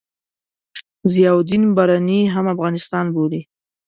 ضیاألدین 1.13 1.63
برني 1.77 2.19
هم 2.33 2.45
افغانستان 2.53 3.05
بولي. 3.15 3.41